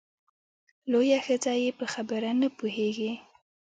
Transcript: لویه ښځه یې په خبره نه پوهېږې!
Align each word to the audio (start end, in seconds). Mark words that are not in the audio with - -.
لویه 0.91 1.19
ښځه 1.25 1.53
یې 1.63 1.69
په 1.79 1.85
خبره 1.93 2.29
نه 2.41 2.47
پوهېږې! 2.57 3.11